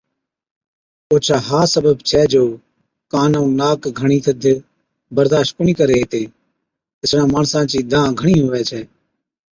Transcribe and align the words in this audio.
اوڇا 1.11 1.37
ها 1.47 1.61
سبب 1.73 1.97
ڇَي 2.09 2.21
جو 2.33 2.43
ڪان 3.11 3.31
ائُون 3.37 3.49
ناڪ 3.61 3.79
گھڻِي 3.99 4.17
ٿڌ 4.25 4.43
برداشت 5.15 5.51
ڪونهِي 5.57 5.73
ڪري 5.79 5.95
هِتي۔ 6.01 6.23
اِسڙان 7.03 7.27
ماڻسان 7.35 7.63
چِي 7.71 7.79
دانهن 7.91 8.13
گھڻِي 8.19 8.35
هُوَي 8.45 8.61
ڇَي۔ 8.69 8.81